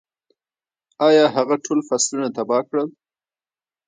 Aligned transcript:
ایا 1.07 1.25
هغه 1.35 1.55
ټول 1.65 1.79
فصلونه 1.87 2.27
تباه 2.35 2.61
کړل؟ 2.69 2.89